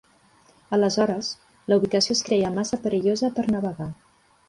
[0.77, 1.29] Aleshores,
[1.73, 3.93] la ubicació es creia massa perillosa per navegar.